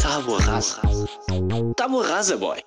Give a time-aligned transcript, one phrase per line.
[0.00, 0.82] Tábua rasa.
[1.76, 2.62] Tábua rasa, boy.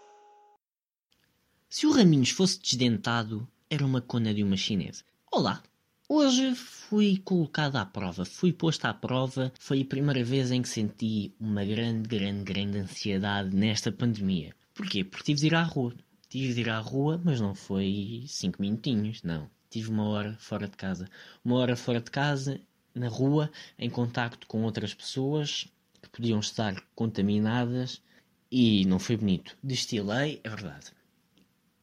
[1.69, 5.05] Se o Raminhos fosse desdentado, era uma cona de uma chinesa.
[5.31, 5.63] Olá!
[6.09, 9.53] Hoje fui colocado à prova, fui posto à prova.
[9.57, 14.53] Foi a primeira vez em que senti uma grande, grande, grande ansiedade nesta pandemia.
[14.73, 15.05] Porquê?
[15.05, 15.93] Porque tive de ir à rua.
[16.27, 19.49] Tive de ir à rua, mas não foi cinco minutinhos, não.
[19.71, 21.09] Tive uma hora fora de casa.
[21.43, 22.59] Uma hora fora de casa,
[22.93, 25.65] na rua, em contacto com outras pessoas
[26.01, 28.03] que podiam estar contaminadas
[28.51, 29.57] e não foi bonito.
[29.63, 30.91] Destilei, é verdade.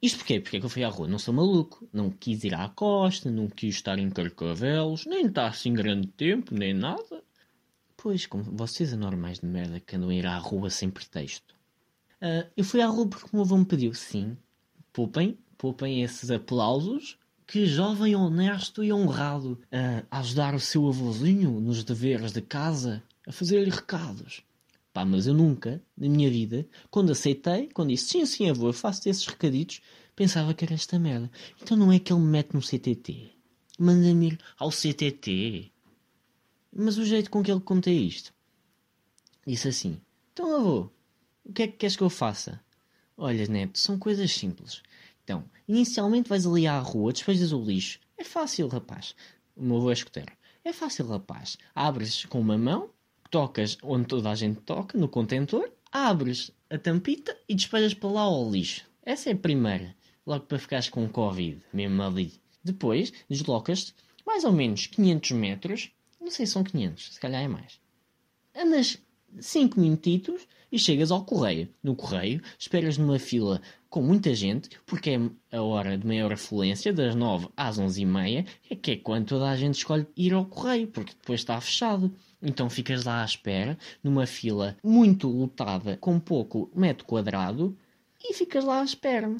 [0.03, 0.39] Isto porquê?
[0.39, 1.09] Porque é que eu fui à rua?
[1.09, 1.89] Não sou maluco.
[1.91, 6.55] Não quis ir à costa, não quis estar em Carcavelos, nem estar assim grande tempo,
[6.55, 7.25] nem nada.
[7.97, 11.55] Pois, como vocês anormais de merda que andam a ir à rua sem pretexto.
[12.20, 13.95] Uh, eu fui à rua porque o meu avô me pediu.
[13.95, 14.37] Sim,
[14.93, 17.18] poupem, poupem esses aplausos.
[17.51, 19.59] Que jovem honesto e honrado
[20.11, 24.42] a ajudar o seu avôzinho nos deveres de casa, a fazer-lhe recados.
[24.92, 29.08] Pá, mas eu nunca, na minha vida, quando aceitei, quando disse sim, sim, avô, faço
[29.08, 29.81] esses recaditos,
[30.14, 31.31] pensava que era esta merda.
[31.62, 33.31] Então não é que ele me mete no CTT.
[33.78, 35.73] Manda-me ir ao CTT.
[36.70, 38.30] Mas o jeito com que ele conta isto.
[39.47, 39.98] Disse assim,
[40.34, 40.91] então avô,
[41.47, 42.61] o que é que queres que eu faça?
[43.17, 44.83] Olha, neto, são coisas simples.
[45.29, 48.01] Então, inicialmente vais ali à rua, despejas o lixo.
[48.17, 49.15] É fácil, rapaz.
[49.55, 50.33] O meu avô é escuteiro.
[50.65, 51.59] É fácil, rapaz.
[51.75, 52.89] Abres com uma mão,
[53.31, 58.23] tocas onde toda a gente toca, no contentor, abres a tampita e despejas para lá
[58.23, 58.87] ao lixo.
[59.03, 59.95] Essa é a primeira.
[60.27, 62.33] Logo para ficares com Covid, mesmo ali.
[62.65, 63.95] Depois, deslocas-te
[64.27, 65.91] mais ou menos 500 metros.
[66.19, 67.79] Não sei se são 500, se calhar é mais.
[68.57, 68.97] Andas
[69.39, 71.69] 5 minutitos e chegas ao correio.
[71.83, 76.92] No correio, esperas numa fila com muita gente, porque é a hora de maior afluência,
[76.92, 80.34] das 9 às 11 e meia, é que é quando toda a gente escolhe ir
[80.34, 82.12] ao correio, porque depois está fechado.
[82.42, 87.77] Então ficas lá à espera, numa fila muito lotada, com pouco metro quadrado,
[88.23, 89.34] e ficas lá à espera.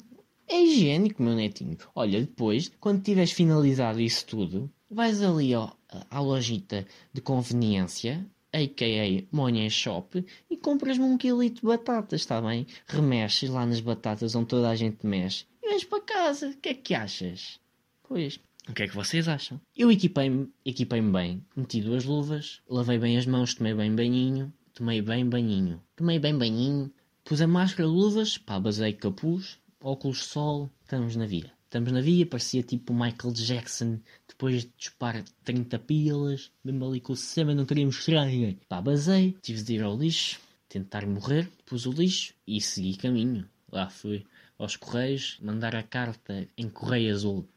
[0.47, 1.77] É higiênico, meu netinho.
[1.93, 5.69] Olha, depois, quando tiveres finalizado isso tudo, vais ali ó,
[6.09, 9.35] à lojita de conveniência, a.k.a.
[9.35, 12.65] Money Shop, e compras-me um quilito de batatas, está bem?
[12.87, 16.49] Remexes lá nas batatas onde toda a gente mexe e vais para casa.
[16.49, 17.59] O que é que achas?
[18.03, 19.59] Pois, o que é que vocês acham?
[19.75, 25.01] Eu equipei-me equipei bem, meti duas luvas, lavei bem as mãos, tomei bem banhinho, tomei
[25.01, 26.91] bem banhinho, tomei bem banhinho,
[27.23, 31.58] pus a máscara, luvas, pá, basei capuz, óculos de sol, estamos na via.
[31.69, 37.13] Estamos na via, parecia tipo Michael Jackson depois de dispar 30 pilas, mesmo ali com
[37.13, 38.59] o sistema não teríamos mostrar ninguém.
[38.67, 43.47] Pá, basei, tive de ir ao lixo, tentar morrer, pus o lixo e segui caminho.
[43.71, 44.25] Lá fui
[44.57, 47.47] aos Correios, mandar a carta em correio azul.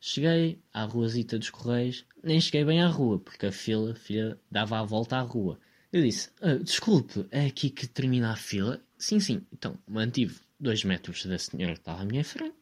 [0.00, 4.36] Cheguei à ruazita dos Correios, nem cheguei bem à rua, porque a fila, a fila
[4.50, 5.60] dava a volta à rua.
[5.92, 8.80] Eu disse, ah, desculpe, é aqui que termina a fila?
[8.98, 9.46] Sim, sim.
[9.52, 12.59] Então, mantive dois metros da senhora que estava à minha frente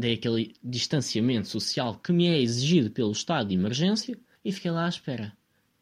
[0.00, 4.86] dei aquele distanciamento social que me é exigido pelo estado de emergência e fiquei lá
[4.86, 5.32] à espera.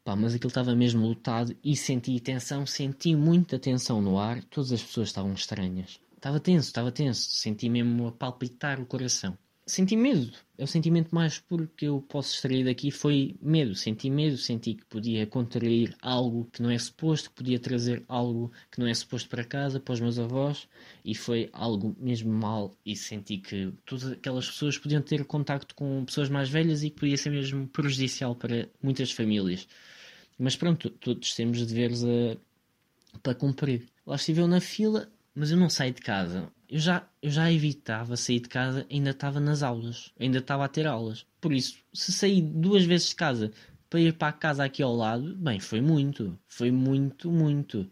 [0.05, 4.73] Pá, mas aquilo estava mesmo lotado e senti tensão, senti muita tensão no ar, todas
[4.73, 6.01] as pessoas estavam estranhas.
[6.17, 10.33] Estava tenso, estava tenso, senti mesmo a palpitar o coração senti medo.
[10.57, 13.75] É o sentimento mais puro que eu posso extrair daqui foi medo.
[13.75, 18.51] Senti medo, senti que podia contrair algo que não é suposto, que podia trazer algo
[18.71, 20.67] que não é suposto para casa, para os meus avós,
[21.05, 22.75] e foi algo mesmo mal.
[22.85, 26.99] E senti que todas aquelas pessoas podiam ter contacto com pessoas mais velhas e que
[26.99, 29.69] podia ser mesmo prejudicial para muitas famílias.
[30.39, 32.37] Mas pronto, todos temos deveres a,
[33.23, 33.87] para cumprir.
[34.07, 37.51] Lá estive eu na fila, mas eu não saí de casa eu já, eu já
[37.51, 41.25] evitava sair de casa, ainda estava nas aulas, ainda estava a ter aulas.
[41.41, 43.53] Por isso, se saí duas vezes de casa
[43.89, 47.89] para ir para a casa aqui ao lado, bem, foi muito, foi muito, muito.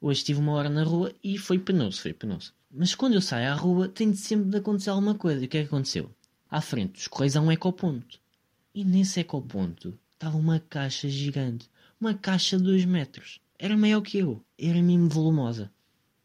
[0.00, 2.52] Hoje estive uma hora na rua e foi penoso, foi penoso.
[2.70, 5.42] Mas quando eu saio à rua, tem de sempre de acontecer alguma coisa.
[5.42, 6.10] E o que é que aconteceu?
[6.50, 8.20] À frente dos Correios há um ecoponto.
[8.74, 11.68] E nesse ecoponto estava uma caixa gigante.
[12.00, 13.40] Uma caixa de 2 metros.
[13.58, 14.44] Era maior que eu.
[14.58, 15.70] Era mesmo volumosa.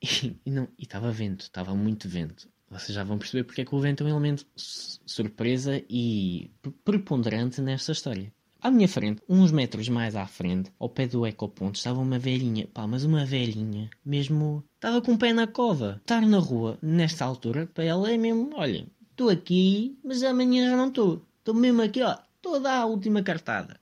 [0.46, 2.50] E, não, estava vento, estava muito vento.
[2.70, 6.52] Vocês já vão perceber porque é que o vento é um elemento surpresa e
[6.86, 8.32] preponderante nesta história.
[8.62, 12.68] À minha frente, uns metros mais à frente, ao pé do ecoponto, estava uma velhinha.
[12.68, 14.64] Pá, mas uma velhinha, mesmo.
[14.76, 15.98] Estava com o pé na cova.
[16.02, 20.78] Estar na rua, nesta altura, para ela é mesmo: olha, estou aqui, mas amanhã já
[20.78, 21.26] não estou.
[21.40, 22.18] Estou mesmo aqui, ó.
[22.36, 23.80] Estou a dar a última cartada.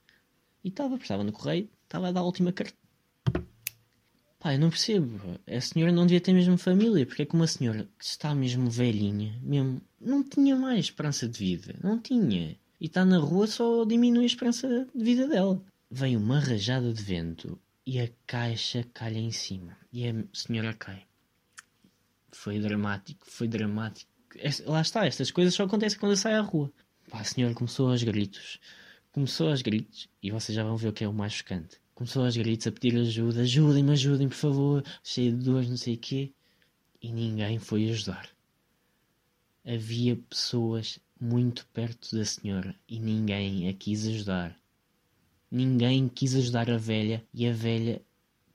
[0.64, 2.87] E estava, estava no correio, estava a dar a última cartada
[4.48, 5.38] Pá, eu não percebo.
[5.46, 8.70] A senhora não devia ter mesmo família, porque é que uma senhora que está mesmo
[8.70, 11.76] velhinha, mesmo, não tinha mais esperança de vida.
[11.84, 12.58] Não tinha.
[12.80, 15.62] e está na rua só diminui a esperança de vida dela.
[15.92, 21.04] Vem uma rajada de vento e a caixa calha em cima e a senhora cai.
[22.32, 24.10] Foi dramático, foi dramático.
[24.66, 26.72] Lá está, estas coisas só acontecem quando eu à rua.
[27.10, 28.62] Pá, a senhora começou aos gritos.
[29.12, 31.82] Começou aos gritos, e vocês já vão ver o que é o mais chocante.
[31.98, 35.96] Começou aos gritos a pedir ajuda, ajudem-me, ajudem, por favor, cheio de dores, não sei
[35.96, 36.32] o quê.
[37.02, 38.30] E ninguém foi ajudar.
[39.66, 44.56] Havia pessoas muito perto da senhora e ninguém a quis ajudar.
[45.50, 48.00] Ninguém quis ajudar a velha e a velha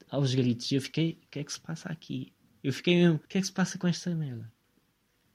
[0.09, 0.71] aos gritos.
[0.71, 2.33] Eu fiquei, o que é que se passa aqui?
[2.63, 4.49] Eu fiquei mesmo, o que é que se passa com esta merda?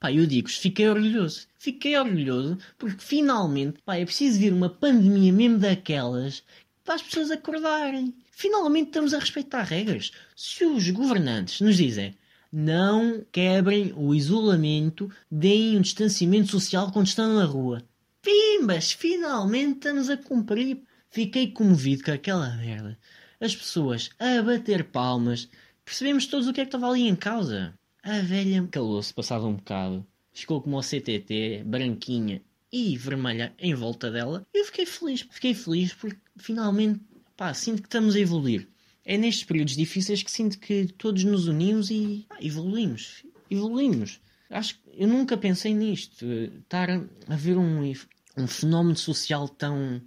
[0.00, 1.46] Pá, eu digo fiquei orgulhoso.
[1.58, 6.42] Fiquei orgulhoso porque finalmente, pá, é preciso vir uma pandemia mesmo daquelas
[6.88, 8.14] para as pessoas acordarem.
[8.30, 10.10] Finalmente estamos a respeitar regras.
[10.34, 12.16] Se os governantes nos dizem
[12.50, 17.82] não quebrem o isolamento, deem um distanciamento social quando estão na rua.
[18.22, 20.80] Pimbas, finalmente estamos a cumprir.
[21.10, 22.98] Fiquei comovido com aquela merda.
[23.38, 25.46] As pessoas a bater palmas.
[25.84, 27.74] Percebemos todos o que é que estava ali em causa.
[28.02, 30.06] A velha calou-se passado um bocado.
[30.32, 32.40] Ficou como o CTT, branquinha
[32.72, 34.46] e vermelha em volta dela.
[34.52, 35.26] Eu fiquei feliz.
[35.30, 37.00] Fiquei feliz porque finalmente,
[37.36, 38.68] pá, sinto que estamos a evoluir.
[39.04, 43.24] É nestes períodos difíceis que sinto que todos nos unimos e evoluímos.
[43.50, 44.20] Evoluímos.
[44.50, 46.26] Acho que eu nunca pensei nisto.
[46.26, 47.90] Estar a ver um,
[48.36, 50.02] um fenómeno social tão,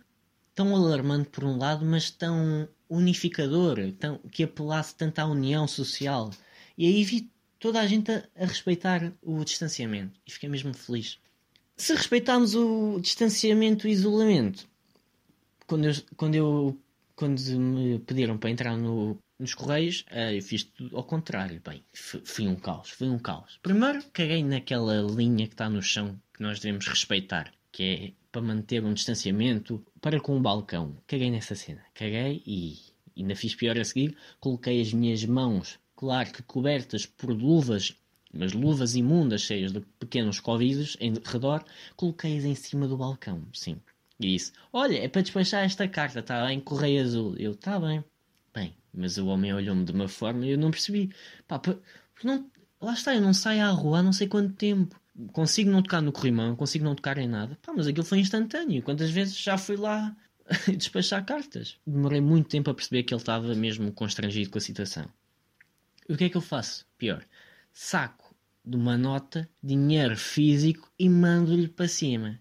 [0.53, 6.29] tão alarmante por um lado, mas tão unificador, tão, que apelasse tanto à união social.
[6.77, 10.19] E aí vi toda a gente a, a respeitar o distanciamento.
[10.27, 11.19] E fiquei mesmo feliz.
[11.81, 14.67] Se respeitarmos o distanciamento e isolamento,
[15.65, 16.77] quando eu, quando eu
[17.15, 21.59] quando me pediram para entrar no, nos Correios, uh, eu fiz tudo ao contrário.
[21.67, 23.57] Bem, foi um caos, foi um caos.
[23.63, 28.43] Primeiro, caguei naquela linha que está no chão que nós devemos respeitar, que é para
[28.43, 30.95] manter um distanciamento para com o balcão.
[31.07, 32.77] Caguei nessa cena, caguei e
[33.17, 34.15] ainda fiz pior a seguir.
[34.39, 37.95] Coloquei as minhas mãos claro que cobertas por luvas,
[38.33, 41.63] mas luvas imundas cheias de pequenos covidos em redor,
[41.95, 43.77] coloquei-as em cima do balcão, sim.
[44.19, 47.35] E disse, olha, é para despachar esta carta, está bem, correio azul.
[47.37, 48.03] Eu, está bem.
[48.53, 51.09] Bem, mas o homem olhou-me de uma forma e eu não percebi.
[51.47, 51.59] Pá,
[52.23, 52.49] não,
[52.79, 54.99] lá está, eu não saio à rua há não sei quanto tempo.
[55.33, 57.57] Consigo não tocar no corrimão, consigo não tocar em nada.
[57.61, 58.83] Pá, mas aquilo foi instantâneo.
[58.83, 60.15] Quantas vezes já fui lá
[60.77, 61.77] despachar cartas?
[61.85, 65.05] Demorei muito tempo a perceber que ele estava mesmo constrangido com a situação.
[66.07, 66.85] E o que é que eu faço?
[66.97, 67.25] Pior,
[67.73, 68.20] saco
[68.63, 72.39] de uma nota, dinheiro físico e mando-lhe para cima.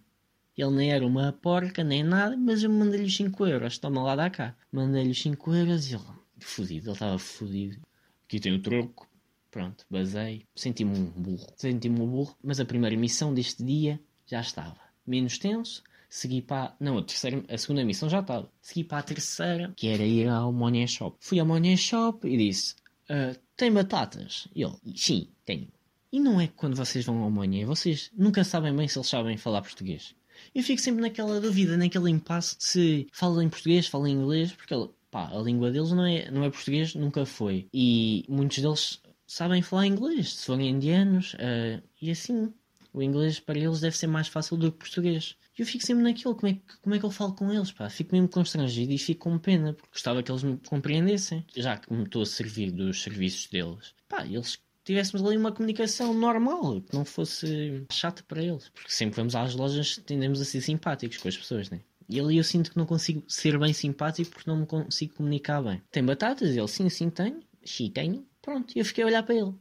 [0.56, 3.78] Ele nem era uma porca, nem nada, mas eu mandei-lhe 5 euros.
[3.78, 4.55] Toma lá da cá.
[4.70, 6.05] Mandei-lhe 5 euros e ele,
[6.40, 7.78] fodido, ele estava fodido.
[8.25, 9.08] Aqui tem o troco.
[9.50, 10.46] Pronto, basei.
[10.55, 11.46] Senti-me um burro.
[11.56, 14.78] Senti-me um burro, mas a primeira missão deste dia já estava.
[15.06, 16.76] Menos tenso, segui para.
[16.78, 18.50] Não, a terceira, a segunda missão já estava.
[18.61, 21.16] Segui para a terceira, que era ir ao Money Shop.
[21.19, 22.75] Fui ao Money Shop e disse:
[23.11, 24.46] uh, tem batatas?
[24.55, 25.69] E ele, sim, tenho.
[26.12, 29.08] E não é que quando vocês vão ao Monha, vocês nunca sabem bem se eles
[29.08, 30.14] sabem falar português.
[30.54, 34.74] Eu fico sempre naquela dúvida, naquele impasse se falam em português, falam em inglês, porque
[35.10, 37.68] pá, a língua deles não é, não é português, nunca foi.
[37.72, 42.52] E muitos deles sabem falar inglês, se forem indianos, uh, e assim,
[42.92, 45.36] o inglês para eles deve ser mais fácil do que o português.
[45.56, 47.70] E eu fico sempre naquilo, como é, que, como é que eu falo com eles,
[47.70, 47.88] pá?
[47.88, 51.44] Fico mesmo constrangido e fico com pena, porque gostava que eles me compreendessem.
[51.54, 54.58] Já que me estou a servir dos serviços deles, pá, eles
[54.90, 58.68] tivéssemos ali uma comunicação normal, que não fosse chata para eles.
[58.70, 61.80] Porque sempre vamos às lojas tendemos a ser simpáticos com as pessoas, né?
[62.09, 65.62] E ali eu sinto que não consigo ser bem simpático porque não me consigo comunicar
[65.62, 65.80] bem.
[65.92, 66.56] Tem batatas?
[66.56, 67.40] Ele, sim, sim, tenho.
[67.64, 68.26] Sim, tenho.
[68.42, 69.54] Pronto, e eu fiquei a olhar para ele.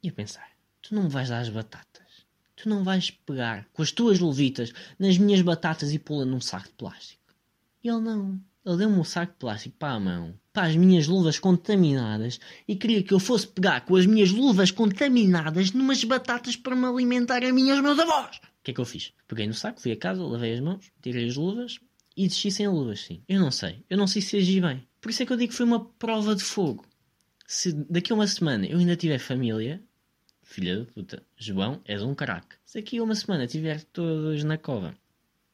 [0.00, 0.48] E a pensar,
[0.80, 2.26] tu não me vais dar as batatas.
[2.54, 6.68] Tu não vais pegar com as tuas luvitas nas minhas batatas e pô-la num saco
[6.68, 7.34] de plástico.
[7.82, 8.40] E ele não.
[8.64, 12.38] Ele deu-me um saco de plástico para a mão, para as minhas luvas contaminadas,
[12.68, 16.86] e queria que eu fosse pegar com as minhas luvas contaminadas numas batatas para me
[16.86, 18.36] alimentar a mim e aos meus avós.
[18.36, 19.12] O que é que eu fiz?
[19.26, 21.80] Peguei no saco, fui a casa, lavei as mãos, tirei as luvas
[22.16, 23.20] e desci sem luvas, sim.
[23.28, 23.84] Eu não sei.
[23.90, 24.86] Eu não sei se agi bem.
[25.00, 26.84] Por isso é que eu digo que foi uma prova de fogo.
[27.46, 29.82] Se daqui a uma semana eu ainda tiver família,
[30.42, 32.56] filha da puta, João, és um caraca.
[32.64, 34.94] Se aqui uma semana tiver todos na cova,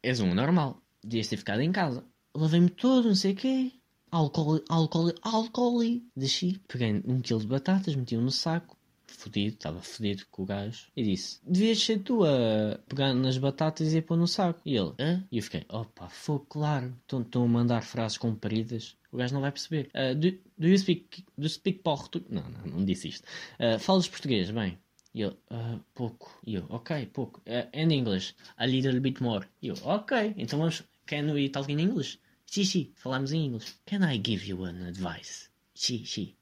[0.02, 0.82] és um normal.
[1.02, 2.04] Devias ter ficado em casa.
[2.40, 3.72] Lavei-me todo, não sei o quê.
[4.12, 5.80] Álcool, álcool, álcool.
[6.16, 8.76] Desci, peguei um quilo de batatas, meti-o no saco.
[9.08, 10.86] Fodido, estava fodido com o gajo.
[10.96, 14.60] E disse: Devias ser tu a pegar nas batatas e a pôr no saco.
[14.64, 15.26] E ele: Hã?
[15.32, 16.94] E eu fiquei: Opa, foi claro.
[17.12, 18.96] Estão a mandar frases compridas.
[19.10, 19.90] O gajo não vai perceber.
[19.92, 22.30] Uh, do, do you speak, do you speak português?
[22.30, 23.24] Não, não, não disse isto.
[23.58, 24.50] Uh, falas português?
[24.52, 24.78] Bem,
[25.12, 26.38] E ele, "Ah, pouco.
[26.46, 27.40] E eu, ok, pouco.
[27.40, 29.44] Uh, and English, a little bit more.
[29.60, 32.20] E eu, ok, então vamos, can we talk in English?
[32.50, 33.78] Sim, sim, falamos em inglês.
[33.84, 35.50] Can I give you an advice?
[35.74, 36.34] Sim, sim.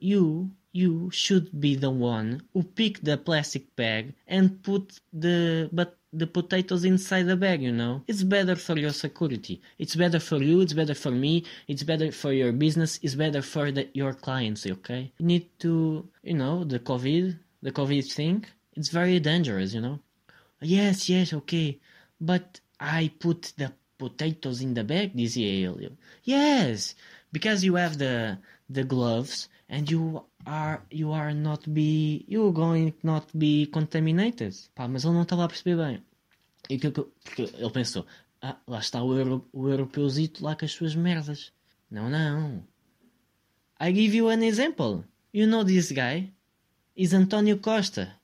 [0.00, 5.96] You, you should be the one who pick the plastic bag and put the, but
[6.12, 8.02] the potatoes inside the bag, you know?
[8.08, 9.62] It's better for your security.
[9.78, 13.40] It's better for you, it's better for me, it's better for your business, it's better
[13.40, 15.12] for the, your clients, okay?
[15.18, 20.00] You need to, you know, the COVID, the COVID thing, it's very dangerous, you know?
[20.60, 21.78] Yes, yes, okay.
[22.20, 23.72] But I put the
[24.08, 25.92] potatoes in the bag, dizia ele.
[26.26, 26.94] Yes,
[27.32, 28.38] because you have the
[28.72, 34.54] the gloves and you are you are not be you going not be contaminated.
[34.74, 36.02] Pá, mas ele não estava a perceber bem.
[36.68, 38.06] E que, que- porque ele pensou,
[38.42, 41.52] ah, lá está o, euro, o europeuzito lá com as suas merdas.
[41.90, 42.62] Não, não.
[43.80, 45.04] I give you an example.
[45.32, 46.32] You know this guy?
[46.96, 48.14] Is António Costa.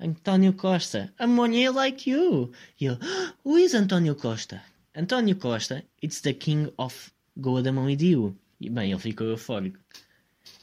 [0.00, 1.12] António Costa.
[1.18, 2.50] A money like you.
[2.80, 4.60] E ele, "Ah, who is António Costa?
[4.94, 8.36] António Costa, it's the king of Goa da Mão Dio.
[8.60, 9.78] E bem, ele ficou eufórico.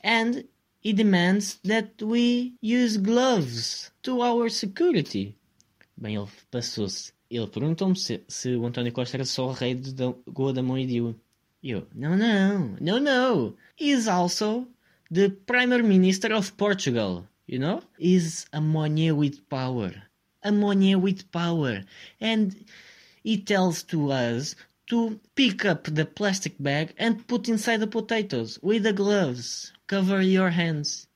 [0.03, 0.43] And
[0.83, 5.35] he demands that we use gloves to our security.
[5.97, 7.11] Bem, ele passou-se.
[7.29, 10.13] Ele perguntou-me se, se o António Costa era só o rei de da-
[10.63, 10.77] Mão
[11.63, 13.55] e eu, não, não, não, não.
[13.79, 14.67] He is also
[15.13, 17.27] the Prime Minister of Portugal.
[17.47, 17.83] You know?
[18.00, 19.93] He's a money with power.
[20.43, 21.85] A money with power.
[22.19, 22.55] And
[23.24, 24.56] he tells to us
[24.88, 29.72] to pick up the plastic bag and put inside the potatoes with the gloves.
[29.88, 31.08] Cover your hands.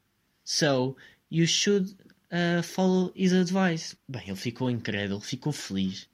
[0.44, 0.96] So
[1.30, 1.94] you should
[2.32, 3.96] uh, follow his advice.
[4.08, 6.08] Bem, ele ficou incrédulo, ficou feliz.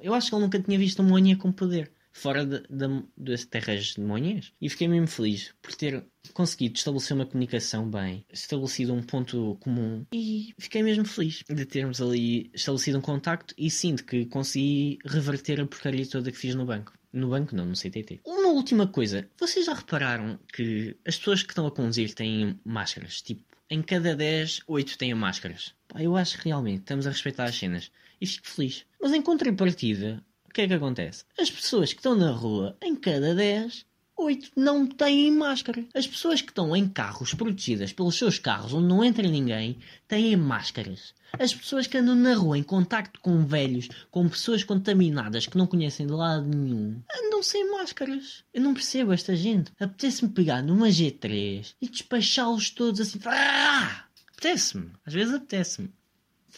[0.00, 3.44] Eu acho que ele nunca tinha visto um Monha com poder fora de- da- das
[3.44, 4.52] terras de.
[4.60, 10.04] E fiquei mesmo feliz por ter conseguido estabelecer uma comunicação bem, estabelecido um ponto comum
[10.12, 15.60] e fiquei mesmo feliz de termos ali estabelecido um contacto e sinto que consegui reverter
[15.60, 16.92] a porcaria toda que fiz no banco.
[17.12, 18.20] No banco não, no CTT.
[18.24, 23.22] Uma última coisa, vocês já repararam que as pessoas que estão a conduzir têm máscaras?
[23.22, 25.74] Tipo, em cada 10, 8 têm máscaras.
[25.88, 28.84] Pá, eu acho que realmente estamos a respeitar as cenas e fico feliz.
[29.00, 31.24] Mas em contrapartida, o que é que acontece?
[31.38, 33.86] As pessoas que estão na rua, em cada 10,
[34.16, 35.84] 8 não têm máscara.
[35.94, 39.78] As pessoas que estão em carros protegidas pelos seus carros, onde não entra ninguém,
[40.08, 41.14] têm máscaras.
[41.38, 45.66] As pessoas que andam na rua em contacto com velhos, com pessoas contaminadas que não
[45.66, 48.42] conhecem de lado nenhum, andam sem máscaras.
[48.52, 49.70] Eu não percebo esta gente.
[49.78, 53.20] Apetece-me pegar numa G3 e despachá-los todos assim.
[53.26, 54.04] Ah!
[54.32, 54.90] Apetece-me.
[55.04, 55.92] Às vezes apetece-me.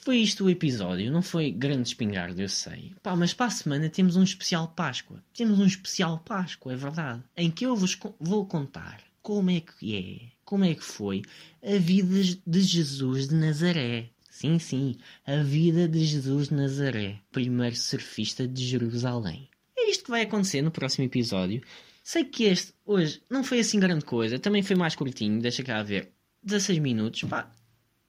[0.03, 2.95] Foi isto o episódio, não foi grande espingarda, eu sei.
[3.03, 5.23] Pá, mas para a semana temos um especial Páscoa.
[5.35, 7.23] Temos um especial Páscoa, é verdade.
[7.37, 11.23] Em que eu vos vou contar como é que é, como é que foi
[11.63, 12.15] a vida
[12.47, 14.09] de Jesus de Nazaré.
[14.31, 19.51] Sim, sim, a vida de Jesus de Nazaré, primeiro surfista de Jerusalém.
[19.77, 21.63] É isto que vai acontecer no próximo episódio.
[22.03, 25.83] Sei que este, hoje, não foi assim grande coisa, também foi mais curtinho, deixa cá
[25.83, 26.11] ver.
[26.43, 27.53] 16 minutos, pá,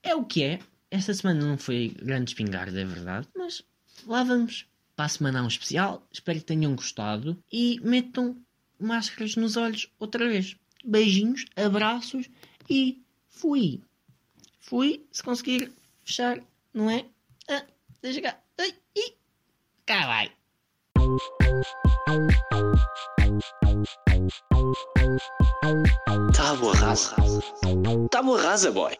[0.02, 0.58] é o que é.
[0.92, 3.64] Esta semana não foi grande espingarda, é verdade, mas
[4.06, 4.66] lá vamos.
[4.94, 8.36] Para a semana há um especial, espero que tenham gostado e metam
[8.78, 10.54] máscaras nos olhos outra vez.
[10.84, 12.28] Beijinhos, abraços
[12.68, 13.80] e fui.
[14.60, 15.72] Fui, se conseguir
[16.04, 16.38] fechar,
[16.74, 17.06] não é?
[17.48, 17.64] Ah,
[18.02, 18.38] deixa cá.
[18.58, 19.14] Ai, e
[19.86, 20.30] cá vai.
[26.36, 27.16] Tábua rasa.
[28.10, 28.94] Tábua rasa, boy.